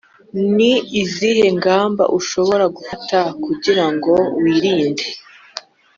Ni 0.55 0.71
izihe 1.01 1.45
ngamba 1.57 2.03
ushobora 2.19 2.65
gufata 2.75 3.19
kugira 3.43 3.85
ngo 3.93 4.13
wirinde 4.41 5.05